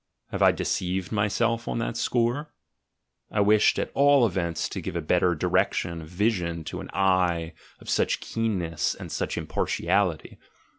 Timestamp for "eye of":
6.91-7.87